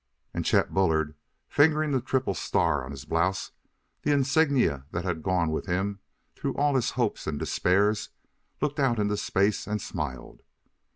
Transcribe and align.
And 0.33 0.43
Chet 0.43 0.73
Bullard, 0.73 1.13
fingering 1.47 1.91
the 1.91 2.01
triple 2.01 2.33
star 2.33 2.83
on 2.83 2.89
his 2.89 3.05
blouse 3.05 3.51
the 4.01 4.11
insignia 4.11 4.87
that 4.89 5.05
had 5.05 5.21
gone 5.21 5.51
with 5.51 5.67
him 5.67 5.99
through 6.35 6.55
all 6.55 6.73
his 6.73 6.89
hopes 6.97 7.27
and 7.27 7.37
despairs 7.37 8.09
looked 8.61 8.79
out 8.79 8.97
into 8.97 9.15
space 9.15 9.67
and 9.67 9.79
smiled. 9.79 10.41